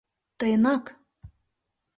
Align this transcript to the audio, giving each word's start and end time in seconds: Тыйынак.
Тыйынак. 0.37 0.85